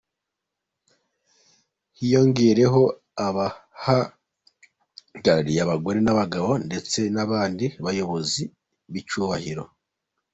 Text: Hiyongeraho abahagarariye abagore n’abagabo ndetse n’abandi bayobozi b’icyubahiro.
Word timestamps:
Hiyongeraho 1.97 2.83
abahagarariye 3.27 5.59
abagore 5.65 5.99
n’abagabo 6.03 6.49
ndetse 6.67 6.99
n’abandi 7.15 7.65
bayobozi 7.85 8.43
b’icyubahiro. 8.91 9.63